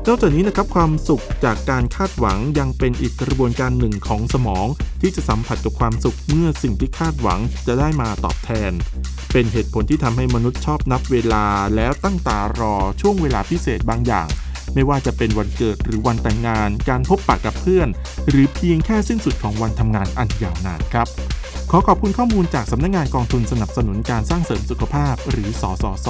[0.07, 4.67] นอกจากนี้นะครับความสุขจากการคาดหวังยังเป็นอีกกระบวนการหนึ่งของสมอง
[5.01, 8.71] ที่จะสัมผัสกับความสุขเมื่อสิ่งที่คาดหวังจะได้มาตอบแทน
[9.31, 14.27] เป็นเหตุผลที่ทำให้มนุษย์ชอบนับเวลาแล้วตั้งตารอช่วงเวลาพิเศษบางอย่าง
[14.73, 17.87] ไม่ว่าจะเป็นวันเกิดหรือวันแต่งงาน การพบปะกับเพื่อน
[18.29, 21.07] หรือเพียงแค่สิ้นสุดของวันทำงานอันยาวนานครับ
[21.71, 26.09] ขอขอบคุณข้อมูลจากสำนักงานกองทุนสนับสนุนการสร้างเสริมสุขภาพ หรือสสส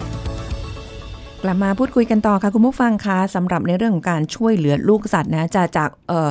[1.43, 6.29] กลับมาพูดคุยกันต่อค่ะคุณผู้ฟังคะสำหรับในเรื่องของการช่วยเหลือลูกสัตว์นะจะจากเอ่อ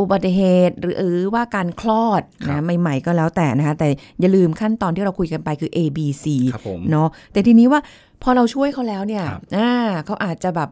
[0.00, 3.88] อุบัติเหตุหรือหรือว่าการคลอดครันะบใหม่ๆก็แล้วแต่นะคะแต่
[4.20, 7.80] อย่าลืมขั้นตอนที่เราคุยกันไปคือ A B C ครับผมเนาะแต่ทีนี้ว่า
[8.22, 9.72] พอเราช่วยเขาแล้วเนี่ยครับอ่า
[10.06, 10.70] เขาอาจจะแบบ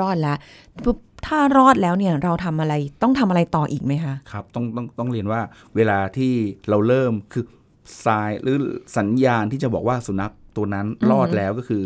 [0.00, 0.36] รอดแล้ว
[0.84, 0.96] ปุ๊บ
[1.26, 5.40] ถ้ารอดแล้วเนี่ยเราทำอะไรต้องทำอะไรต่ออีกไหมคะครับต้องต้องต้องเรียนว่า
[5.76, 6.32] เวลาที่
[6.68, 7.44] เราเริ่มคือ
[8.04, 8.56] ทรายหรือ
[8.98, 11.84] สัญญาณที่จะบอกว่าสุนัขตัวนั้นรอดแล้วก็คือ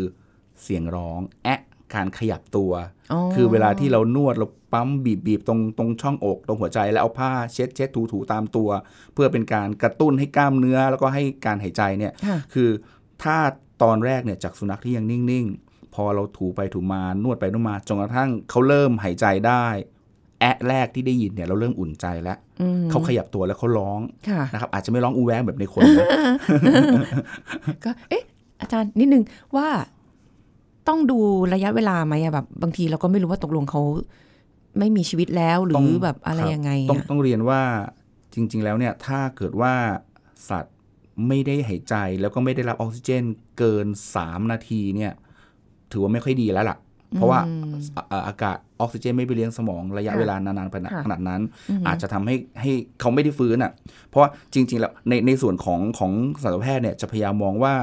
[0.63, 1.61] เสียงร้อง แอะ
[1.95, 2.71] การขยับตัว
[3.11, 8.69] อ๋อคือเวลาที่เรานวดเราปั๊มบีบบีบตรงตรงช่องอก ตรงหัวใจแล้วเอาผ้าเช็ดเช็ดถูถูตามตัว
[9.13, 12.69] เพื่อเป็นการกระตุ้นให้กล้ามเนื้อแล้วก็ให้การหายใจเนี่ยค่ะคือ
[13.23, 13.37] ถ้า
[13.83, 19.65] ตอนแรกเนี่ยจากสุนัขที่ยังนิ่งๆ พอเราถูไปถูมานวดไปนวดมาจนกระทั่งเขาเริ่มหายใจได้
[20.41, 26.07] แอะแรกที่ได้ยินเนี่ยเราเริ่มอุ่นใจแล้วอืมเขาขยับตัวแล้วเขาร้องค่ะนะครับอาจจะไม่ร้องอูแวงแบบในคนนะ
[27.83, 28.23] ก็เอ๊ะ
[28.61, 29.23] อาจารย์นิดนึง
[29.55, 29.67] ว่า
[30.87, 31.19] ต้องดู
[31.53, 33.81] ระยะเวลาไหมอะแบบบางทีเราก็ไม่รู้ว่าตกลงเขา
[34.79, 37.61] ไม่มีชีวิตแล้วหรืต้อองแบบอะไรครับยังไงต้องอะต้องเรียนว่า
[38.33, 39.73] จริง ๆ แล้วเนี่ยถ้าเกิดว่า
[40.49, 40.75] สัตว์
[41.27, 43.23] ไม่ได้หายใจแล้วก็ไม่ได้รับออกซิเจน
[43.57, 45.13] เกิน 3 นาทีเนี่ย
[45.91, 46.77] ถือว่าไม่ค่อยดีแล้วล่ะ
[47.15, 47.39] เพราะว่า
[48.11, 53.71] อ่าอากาศออกซิเจนไม่ไปเลี้ยงสมองระยะค่ะเวลานานๆขนาดค่ะขนาดนั้นอือฮึอาจจะทำให้ให้เขาไม่ได้ฟื้นอะ
[54.09, 56.11] เพราะว่าจริง ๆ แล้วในในส่วนของของ
[56.43, 57.75] สัตวแพทย์เนี่ยจะพยายามมองว่า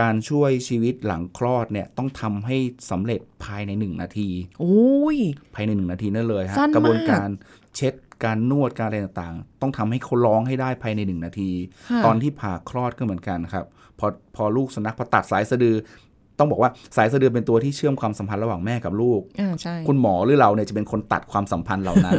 [0.00, 2.56] การช่วยชีวิตหลังคลอดเนี่ยต้องทำให้
[2.90, 4.28] สำเร็จภายในหนึ่งนาที
[4.60, 5.18] โอ้ย
[5.54, 7.28] ภายในหนึ่งนาทีนั่นเลยฮะสั้นมากกระบวนการ
[7.76, 11.50] เช็ดการนวดการอะไรต่างๆ ต้องทำให้เขาร้องให้ได้ภายในหนึ่งนาที
[11.90, 13.64] ค่ะตอนที่ผ่าคลอดก็เหมือนกันครับ
[13.98, 15.76] พอพอลูกสุนัขพอตัดสายสะดือ
[16.38, 22.14] ต้องบอกว่าสายสะดือเป็นตัวที่เชื่อมความสัมพันธ์ระหว่างแม่กับลูกอ่าใช่คุณหมอหรือเราเนี่ยจะเป็นคนตัดความสัมพันธ์เหล่านั้น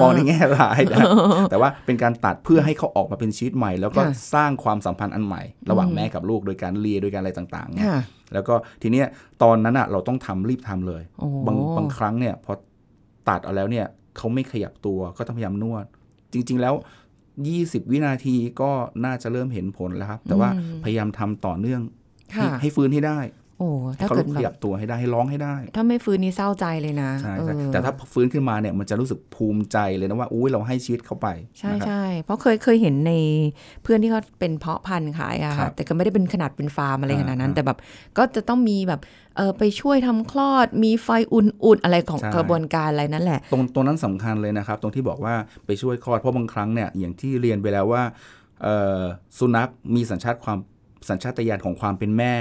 [0.00, 1.04] มองในแง่ร้ายนะ
[1.50, 8.00] แต่ว่าเป็นการตัดเพื่อให้เขาออกมาเป็นชีวิตใหม่ แล้วก็ค่ะสร้างความสัมพันธ์อันใหม่ ระหว่างแม่กับลูกโดยการเลียโดยการอะไรต่างๆเนี่ยค่ะ
[8.34, 9.06] แล้วก็ทีเนี้ย
[9.42, 12.52] ตอนนั้นอะเราต้องทำรีบทำเลยโอ้บางบางครั้งเนี่ยพอ
[13.28, 15.84] ตัดเอาแล้วเนี่ยเขาไม่ขยับตัวก็ต้องพยายามนวด
[16.32, 16.74] จริง ๆ แล้ว
[17.32, 18.70] 20 วินาทีก็
[19.04, 20.50] น่าจะเริ่มเห็นผลแล้วครับ แต่ว่า
[20.84, 21.80] พยายามทำต่อเนื่อง
[22.32, 23.18] ให้ค่ะให้ฟื้นให้ได้
[23.62, 33.12] โอ้ให้ถ้าเขาเกิดขแบยับบตัวให้ได้ให้ร้องให้ได้ ถ้าไม่ฟื้นนี่เศร้าใจเลยนะใช่เอใช่อแต่ถ้าฟื้นขึ้นมาเนี่ยมันจะรู้สึกภูมิใจเลยนะว่าอุ้ยเราให้ชีวิตเขาไป ใช่นะครับใช่เพราะเคยเคยเห็นใน
[33.82, 37.78] เพื่อนที่เขาเป็นเพาะพันธุ์ขายอะครัค่ะบแต่ก็ไม่ได้เป็นขนาดเป็นฟาร์มอะไรอ่าขนาดนั้นอ่าแต่แบบ
[38.18, 39.00] ก็จะต้องมีแบบ
[39.36, 45.34] เออไปช่วยทำคลอด มีไฟอุ่นๆอะไรของใช่กระบวนการอะไรนั่นแหละ ตรงตรงนั้นสำคัญเลยนะครับ ตรงที่บอกว่า
[45.66, 48.02] ไปช่วยคลอดเพราะบางครั้งเนี่ยอย่างที่เรียนไปแล้วว่า
[48.62, 49.00] เอ่อ
[49.38, 50.58] สุนัขมีสัญชาตความ
[51.10, 52.34] สัญชาตญาณของความเป็นแม่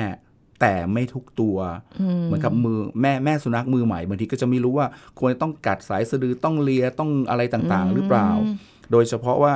[0.62, 1.58] แต่ไม่ทุกตัว
[2.26, 4.88] เหมือนกับมือแม่แม่สุนัขมือใหม่บางทีก็จะไม่รู้ว่า
[5.19, 8.30] ควรจะต้องกัดสายสะดือต้องเลียต้องอะไรต่างๆ หรือเปล่า
[8.91, 9.54] โดยเฉพาะว่า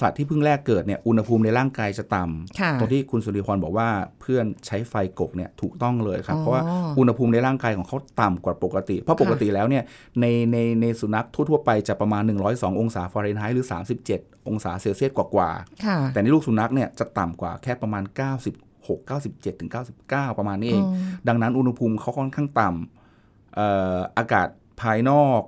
[0.00, 3.88] สัตว์ที่เพิ่งแรกเกิดเนี่ยอุณหภูมิในร่างกายจะต่ำค่ะตรงที่คุณสุริพรบอกว่า
[4.20, 6.62] เพื่อนใช้ไฟกกเนี่ยถูกต้องเลยครับอ๋อเพราะว่า
[6.98, 9.84] อุณหภูมิในร่างกายของเขาต่ำกว่าปกติ เพราะปกติแล้วเนี่ย
[10.20, 13.66] ในในในสุนัขทั่วๆไปจะประมาณ 102 องศาฟาเรนไฮต์หรือ
[14.10, 18.04] 37 องศาเซลเซียสกว่าๆค่ะแต่ในลูกสุนัขเนี่ยจะต่ำกว่าแค่ประมาณ
[18.86, 19.70] 96 97ถึง
[20.04, 20.84] 99 ประมาณนี้เอง
[21.28, 24.48] ดังนั้นอุณหภูมิเขาค่อนข้างต่ำเอ่ออากาศ
[24.82, 25.42] ภายนอก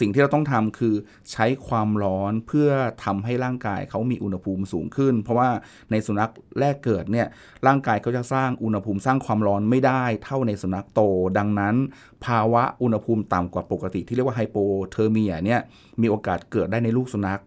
[0.00, 0.94] สิ่งที่เราต้องทำคือ
[1.32, 2.70] ใช้ความร้อนเพื่อ
[3.04, 5.48] ทำให้ร่างกายเขามีอุณหภูมิสูงขึ้น เพราะว่า
[5.90, 7.26] ในสุนัขแรกเกิดเนี่ย
[7.66, 11.00] ร่างกายเขาจะสร้างอุณหภูมิสร้างความร้อนไม่ได้เท่าในสุนัขโต
[11.38, 11.74] ดังนั้น
[12.26, 14.56] ภาวะอุณหภูมิต่ำกว่าปกติที่เรียกว่าไฮโป
[14.90, 15.60] เทอร์เมียเนี่ย
[16.02, 17.40] มีโอกาสเกิดได้ในลูกสุนัข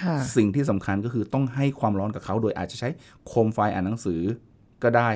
[0.00, 2.88] ค่ะสิ่งที่สำคัญก็คือต้องให้ความร้อนกับเขาโดยอาจจะใช้
[3.26, 4.20] โคมไฟอ่านหนังสือ
[4.82, 5.08] ก็ได้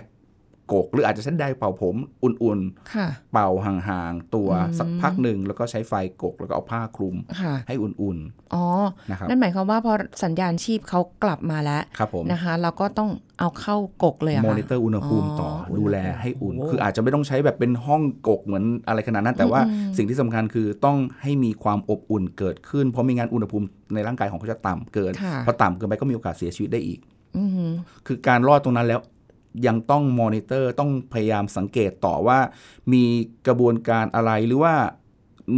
[0.73, 2.61] กกหรืออาจจะใช้ไดร์เป่าผมอุ่น
[2.95, 8.19] ค่ะๆเป่าห่างๆ ตัวอืมสักพักหนึ่งแล้วก็ใช้ไฟกกแล้วก็เอาผ้าคลุมค่ะให้อุ่น
[8.55, 9.93] อ๋อๆนะครับ นั่นหมายความว่าพอ
[10.25, 27.01] สัญญาณชีพเขากลับมาแล้วครับผมนะคะ เราก็ต้องเอาเข้ากกเลยอะค่ะอนิเตอรอุณหภูมิต่อออดูแลให้อุ่นโอ้คืออาจจะไม่ต้องใช้แบบเป็นห้องกกเหมือนอะไรขนาดนั้น แต่ว่าอืมสิ่งที่สำคัญคือต้องให้มีความอบอุ่นเกิดขึ้น เพราะไม่งั้นอุณหภูมิในร่างกายของเขาจะต่ำเกินค่ะพอต่ำเกินไปก็มีโอกาสเสียชีวิตได้อีก
[27.39, 27.73] อือหือ
[28.07, 29.01] คือการรอดตรงนั้นแล้ว
[29.67, 32.39] ยังต้องมอนิเตอร์ต้องพยายามสังเกตต่อว่า
[32.93, 33.05] มี
[33.47, 34.75] กระบวนการอะไรหรือว่า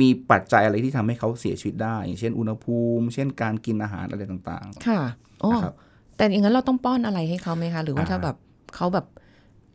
[0.01, 5.01] มีปัจจัยอะไรที่ทำให้เขาเสียชีวิตได้ อย่างเช่นอุณหภูมิ เช่นการกินอาหารอะไรต่างค่ะ
[5.43, 5.75] อ๋อนะครับ
[6.17, 8.37] แต่อย่างนั้นเราต้องป้อนอะไรให้เขาไหมคะ หรือว่าอ่าถ้าแบบ
[8.77, 9.07] เขาแบบ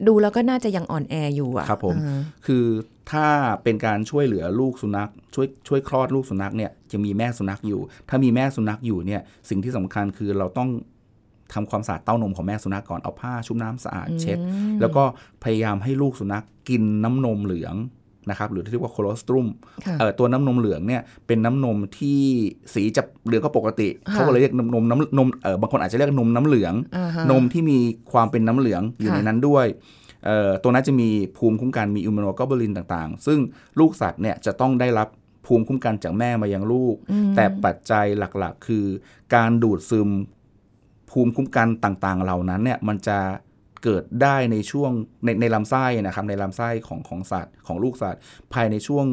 [0.07, 2.65] ดูแล้วก็น่าจะยังอ่อนแออยู่อะครับผมอ่าๆคือ
[3.11, 3.27] ถ้า
[3.63, 10.69] เป็นการช่วยเหลือลูกสุนัข ช่วยช่วยคลอดลูกสุนัขเนี่ยจะมีแม่สุนัขอยู่ ถ้ามีแม่สุนัขอยู่เนี่ยสิ่งที่สำคัญคือเราต้อง
[11.53, 14.37] ทำความสะอาดเต้านมของแม่สุนัขก่อนเอาผ้าชุบน้ำสะอาดเช็ด
[14.81, 15.03] แล้วก็
[15.43, 17.75] พยายามให้ลูกสุนัขกินน้ำนมเหลือง
[18.29, 19.47] นะครับหรือที่เรียกว่าโคโลสตรุม
[19.85, 22.21] ค่ะเอ่อตัวน้ำนมเหลืองเนี่ยเป็นน้ำนมที่
[22.73, 27.77] สีจะเหลืองก็ปกติค่ะเขาก็เลยเรียกนมนมน้ำนมเออบางคนอาจจะเรียกนมน้ำเหลืองอ่าฮะนมที่มี
[28.11, 29.65] ความเป็นน้ำเหลืองอยู่ค่ะในนั้นด้วย
[30.25, 33.39] เอ่อตัวนั้นจะมีภูมิคุ้มกันมีอิมมูโนกลบูลินต่างๆ ซึ่ง
[33.79, 35.07] ลูกสัตว์เนี่ยจะต้องได้รับ
[35.45, 38.05] ภูมิคุ้มกันจากแม่มายังลูกอืมแต่ปัจจัย
[38.37, 38.85] หลักๆ คือ
[39.35, 40.09] การดูดซึม
[41.11, 43.17] ภูมิคุ้มกันต่างๆ เหล่านั้นเนี่ยมันจะ
[43.83, 44.91] เกิดได้ในช่วง
[45.25, 48.21] ในในลำไส้นะครับในลำไส้ของของสัตว์ของลูกสัตว์
[48.53, 49.05] ภายในช่วง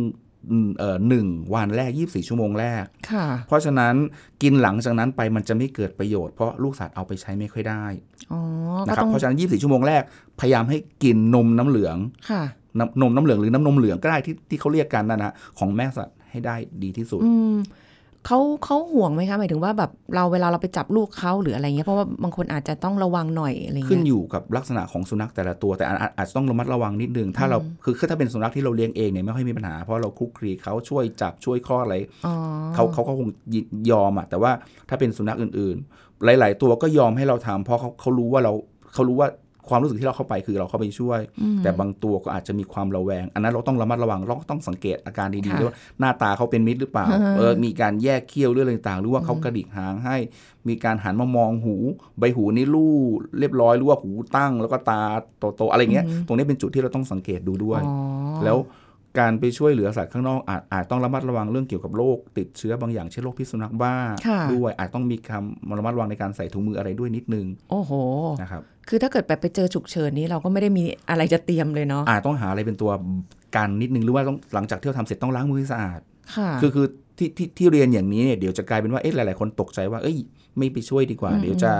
[0.50, 3.94] อืมเอ่อหนึ่งวันแรก 24 ชั่วโมงแรกค่ะเพราะฉะนั้น
[4.42, 7.84] กินหลังจากนั้นไปมันจะไม่เกิดประโยชน์เพราะลูกสัตว์เอาไปใช้ไม่ค่อยได้
[8.32, 8.40] อ๋อ
[8.86, 10.02] ก็นะครับต้องเพราะฉะนั้น 24 ชั่วโมงแรก
[10.40, 11.96] พยายามให้กินนมน้ำเหลือง
[12.30, 12.42] ค่ะ
[12.78, 17.56] น้ำนมน้ำเหลืองหรือน้ำนมเหลืองก็ได้ที่ที่เขาเรียกกันนะนะของแม่สัตว์ให้ได้ดีที่สุดอืม
[18.26, 32.34] เขาเขาห่วงไหมคะหมายถึงว่าแบบเราเวลาเราไปจับลูกเขาหรืออะไรเงี้ยเพราะว่าบางคนอาจจะต้องระวังหน่อยอะไรขึ้นเงี้ยอยู่กับลักษณะของสุนัขแต่ละตัวแต่อาอาอาจจะต้องระมัดระวังนิดนึงถ้าเราคือคือถ้าเป็นสุนัขที่เราเลี้ยงเองเนี่ยไม่ค่อยมีปัญหาเพราะเราคลุกคลีเขาช่วยจับช่วยคลอดอะไรอ๋อ
[32.74, 33.60] เขาเขาก็คงยิ
[33.90, 34.50] ยอมอะแต่ว่า
[34.88, 38.52] ถ้าเป็นสุนัขอื่นๆ หลาย ๆ ตัวก็ยอมให้เราทำเพราะเขาเขารู้ว่าเรา
[38.92, 39.28] เขารู้ว่า
[39.68, 50.16] ความรู้สึกที่เราเข้าไปคือเราเข้าไปช่วยอืมแต่บางตัวก็อาจจะมีความระแวง อันนั้นเราต้องระมัดระวังเราก็ต้องสังเกตอาการดีๆค่ะด้วยว่าหน้าตาเขาเป็นมิตรหรือเปล่าอ่าเออมีการแยกเขี้ยวหรืออะไรต่างๆหรือว่าเขากระดิกหางให้
[50.68, 51.76] มีการหันมามองหู
[52.18, 52.94] ใบหูนี่ลู่
[53.38, 55.00] เรียบร้อยหรือว่าหูตั้ง แล้วก็ตา
[55.56, 57.96] โตๆอะไรเงี้ยตรงนี้เป็นจุดที่เราต้องสังเกตดูด้วยอ๋อ
[58.44, 58.58] แล้ว
[59.18, 63.94] การไปช่วยเหลือสัตว์ข้างนอกอาจอาจต้องระมัดระวังเรื่องเกี่ยวกับโรคติดเชื้อบางอย่างเช่นโรคพิษสุนัขบ้า
[64.26, 67.92] ค่ะด้วยอาจต้องมีคำระมัดระวังในการใส่ถุงมืออะไรด้วยนิดนึง โอ้โห
[68.42, 72.90] นะครับคือถ้าเกิดแบบไปเจอฉุกเฉินนี้เราก็ไม่ได้มีอะไรจะเตรียมเลยเนาะอาจต้องหาอะไรเป็นตัว
[73.56, 76.00] กันนิดนึงหรือว่าต้องหลังจากที่เราทำเสร็จต้องล้างมือให้สะอาด
[76.34, 76.86] ค่ะคือคือ
[77.18, 80.16] ที่ที่ที่เรียนอย่างนี้เนี่ยเดี๋ยวจะกลายเป็นว่าเอ๊ะหลาย ๆ คนตกใจว่าเอ้ย
[80.58, 81.72] ไม่ไปช่วยดีกว่าอืมเดี๋ยวจะ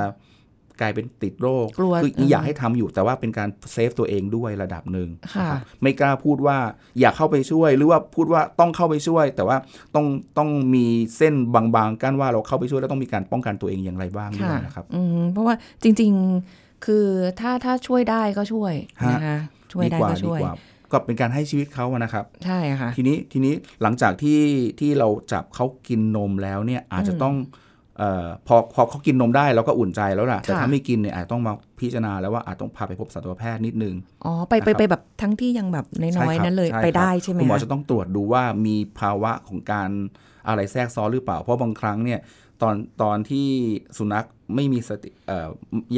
[0.81, 6.59] กลายเป็นติดโรคกลัวคืออืมอยากให้ทำอยู่แต่ว่าเป็นการเซฟตัวเองด้วยระดับหนึ่งค่ะนะครับไม่กล้าพูดว่า
[7.01, 9.57] อยากเข้าไปช่วย หรือว่าพูดว่าต้องเข้าไปช่วย แต่ว่า
[9.95, 10.07] ต้อง
[10.39, 10.87] ต้องมี
[11.17, 16.13] เส้นบางๆกั้นว่าเราเข้าไปช่วยแล้วต้องมีการป้องกันตัวเองอย่างไรบ้างด้วยค่ะนะครับอืมเพราะว่าจริง
[16.49, 17.07] ๆคือ
[17.41, 19.39] ถ้าถ้าช่วยได้ก็ช่วยฮะนะคะ
[19.73, 20.55] ช่วยดีได้กว่าก็ดีช่วยกว่า
[20.93, 24.41] ก็เป็นการให้ชีวิตเขาอะนะครับ ใช่ค่ะ ทีนี้ทีนี้หลังจากที่
[24.81, 27.65] ที่เราจับเขากินนมแล้วเนี่ยอาจจะต้องเอ่อ
[28.47, 39.91] พอพอเขากินนมได้เราก็อุ่นใจแล้วล่ะ แต่ค่ะถ้าไม่กินเนี่ยอาจต้องมาพิจารณาแล้วว่าอาจต้องพาไปพบสัตวแพทย์นิดนึง อ๋อ ไปไปนะครับไปแบบทั้งที่ยังแบบน้อยใช่ครับๆนั้นเลยใช่ไปครับได้ใช่ไหมคุณหมอคะจะต้องตรวจดูว่ามีภาวะของการ
[40.49, 42.21] อะไรแทรกซ้อนหรือเปล่า เพราะบางครั้งเนี่ย
[42.63, 43.47] ตอนตอนที่
[43.99, 45.49] สุนัขไม่มีสติเอ่อ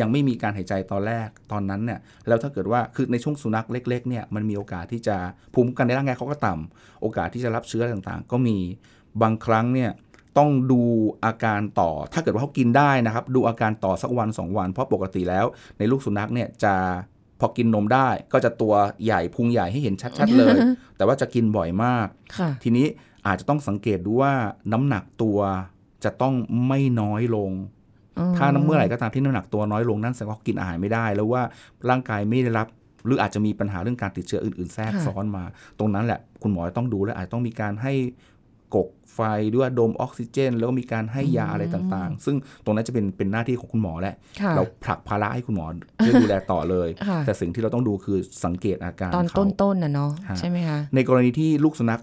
[0.01, 5.17] ยังไม่มีการหายใจตอนแรกตอนนั้นเนี่ยแล้วถ้าเกิดว่าคือในช่วงสุนัขเล็กๆเนี่ยมันมีโอกาสที่จะ
[5.55, 8.57] ภูมิคุ้มกันในร่างกายเขาก็ต่ำโอกาสที่จะรับเชื้อต่างๆ ก็มี
[9.23, 9.91] บางครั้งเนี่ย
[10.38, 10.81] ต้องดู
[11.24, 15.46] อาการต่อ ถ้าเกิดว่าเขากินได้นะครับ ดูอาการต่อสักวันสองวัน เพราะปกติแล้ว
[15.79, 16.74] ในลูกสุนัขเนี่ยจะ
[17.40, 18.74] พอกินนมได้ก็จะตัว
[19.05, 20.57] ใหญ่พุงใหญ่ให้เห็นชัด ๆ เลย
[20.96, 22.87] แต่ว่าจะกินบ่อยมากค่ะทีนี้
[23.27, 24.33] อาจจะต้องสังเกตดูว่า
[24.72, 25.38] น้ำหนักตัว
[26.05, 26.35] จะต้อง
[26.66, 27.51] ไม่น้อยลง
[28.18, 31.42] อืมถ้าน้ำเมื่อไหร่ก็ตามที่น้ำหนักตัวน้อยลงนั่นแสดงว่ากินอาหารไม่ได้ แล้วว่า
[31.90, 32.66] ร่างกายไม่ได้รับ
[33.07, 35.44] หรืออาจจะมีปัญหาเรื่องการติดเชื้ออื่น ๆ แทรกซ้อนมา
[35.79, 37.94] ตรงนั้นแหละคุณหมอต้องดูและอาจต้องมีการให้
[38.75, 39.21] กกไฟ
[39.55, 52.01] ด้วยดมออกซิเจน แล้วก็มีการให้ยาอะไรต่างๆ ซึ่งตรงนั้นจะเป็นเป็นหน้าที่ของคุณหมอแหละค่ะเราผลักภาระให้คุณหมอเพื่อดูแลต่อเลยค่ะแต่สิ่งที่เราต้องดูคือสังเกตอาการตอนเขาต้นๆน่ะเนาะฮะใช่ไหมคะในกรณีที่ลูกสุนัข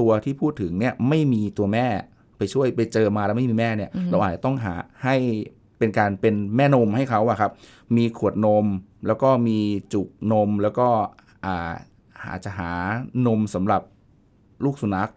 [0.00, 1.86] ตัวที่พูดถึงเนี่ยไม่มีตัวแม่
[2.38, 4.74] ไปช่วยไปเจอมาแล้วไม่มีแม่เนี่ยเราอาจจะต้องหา
[5.04, 5.16] ให้
[5.78, 7.52] เป็นการเป็นแม่นมให้เขาอะครับ
[7.96, 8.66] มีขวดนม
[9.06, 9.58] แล้วก็มี
[9.92, 10.88] จุกนมแล้วก็
[11.44, 11.72] อ่า
[12.24, 12.72] อาจจะหา
[13.26, 13.82] นมสำหรับ
[14.64, 15.10] ลูกสุนัข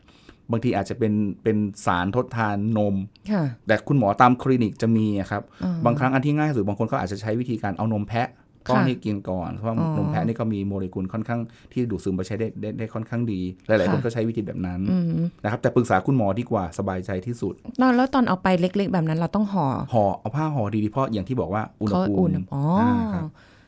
[0.52, 2.96] บางทีอาจจะเป็นเป็นสารทดทานนม
[3.32, 8.30] ค่ะแต่คุณหมอตามคลินิกจะมีอะครับอ่าบางครั้งอันที่ง่ายที่สุดบางคนเขาอาจจะใช้วิธีการเอานมแพะ
[8.70, 11.42] ป้อนค่ะให้กินก่อน เพราะว่าอ๋อนมแพะนี่ก็มีโมเลกุลค่อนข้าง
[11.74, 15.06] ที่ดูดซึมไปใช้ได้ได้ได้ค่อนข้างดี หลาย ๆ คนค่ะก็ใช้วิธีแบบนั้นอืม
[15.44, 23.26] นะครับ แต่ปรึกษาคุณหมอดีกว่าสบายใจที่สุดแล้วแล้วตอนเอาไปเล็ก ๆ แบบนั้นเราต้องห่อ ห่อเอาผ้าห่อดีๆเพราะอย่างที่บอกว่าอุณหเขาภูอุ่มินอ๋ออ่าครับ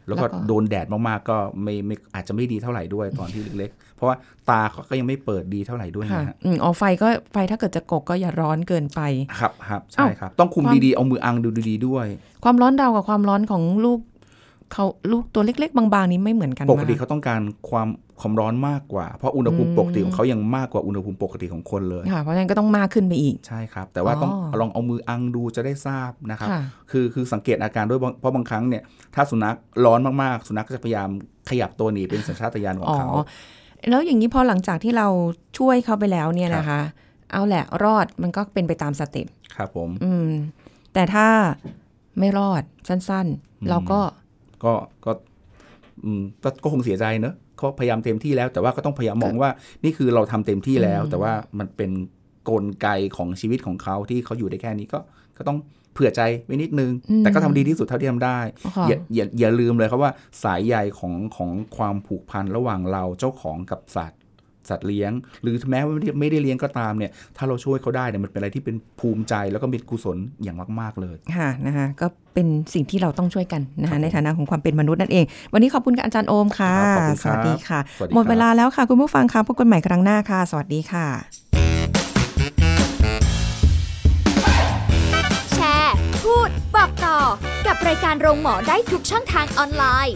[0.07, 4.15] แล้วก็แล้วก็โดนแดดมากๆก็ไม่ไม่อาจจะไม่ดีเท่าไหร่ด้วยตอนที่เล็กๆ เพราะว่า
[4.49, 9.01] ตาเขาก็ยังไม่เปิดดีเท่าไหร่ด้วยค่ะนะฮะอืมอ๋อไฟก็ไฟถ้าเกิดจะกกก็อย่าร้อนเกินไป
[9.39, 12.05] ครับครับใช่เอ้าครับ ต้องคุมความดีๆ เอามืออังดูดีๆด้วย
[12.43, 13.99] ความร้อนเรากับความร้อนของลูก
[14.73, 17.87] เขาลูกตัวเล็ก ๆ บางๆนี้ไม่เหมือนกันปกติมากเขาต้องการความ
[18.19, 28.83] ความร้อนมากกว่า เพราะอุณหภูมิอืมปกติของเขายังมากกว่าอุณหภูมิปกติของคนเลยค่ะเพราะฉะนั้นก็ต้องมากขึ้นไปอีกใช่ครับ แต่ว่าต้องอ๋อลองเอามืออังดูจะได้ทราบนะครับค่ะคือคือสังเกตอาการด้วยเพราะบางครั้งเนี่ย
[29.15, 29.55] ถ้าสุนัข
[29.85, 31.09] ร้อนมากๆ สุนัขก็จะพยายาม
[31.49, 33.09] ขยับตัวหนีเป็นสัญชาตญาณของอ๋อเขา
[33.89, 35.07] แล้วอย่างนี้พอหลังจากที่เรา
[35.57, 36.81] ช่วยเขาไปแล้วเนี่ยครับนะคะ
[37.31, 40.29] เอาแหละรอดมันก็เป็นไปตามสเต็ปครับผม อืม
[40.93, 41.27] แต่ถ้า
[42.19, 43.99] ไม่รอดสั้นๆ เราก็
[44.65, 44.73] ก็
[45.05, 45.11] ก็
[46.05, 49.49] อืมก็ก็คงเสียใจเนอะเขาพยายามเต็มที่แล้ว แต่ว่าก็ต้องพยายามมองว่า
[49.83, 51.91] นี่คือเราทำเต็มที่แล้วอืมแต่ว่ามันเป็น
[52.49, 54.99] กลไกของชีวิตของเขาที่เขาอยู่ได้แค่นี้ก็
[55.37, 55.57] ก็ต้อง
[55.93, 58.39] เผื่อใจไว้นิดนึง แต่ก็ทำดีที่สุดเท่าที่ทำได้
[58.77, 60.11] ค่ะอย่าอย่าอย่าลืมเลยครับว่า
[60.43, 64.19] สายใยของของความผูกพันระหว่างเราเจ้าของกับสัตว์
[64.69, 81.07] สัตว์เลี้ยง หรือแม้ว่าไม่ได้ไม่ได้เลี้ยงก็ตามเนี่ยถ้าเราช่วยเขาได้เนี่ยมันเป็นอะไรที่เป็นภูมิใจแล้วก็เป็นกุศลอย่างมาก ๆเลยค่ะนะคะก็เป็นสิ่งที่เราต้องช่วยกันนะครัคะบผมในฐานะของความเป็นมนุษย์นั่นเอง วันนี้ขอบคุณกับอาจารย์โอมค่ะครับขอบคุณสครับวัสดีค่ะสวัสดีหมดครับเวลาแล้วค่ะคุณผู้ฟังค่ะพบกันใหม่ครั้งหน้าค่ะ สวัสดีค่ะ
[85.55, 87.17] แชร์ พูดบอกต่อ
[87.67, 90.15] กับรายการโรงหมอได้ทุกช่องทางออนไลน์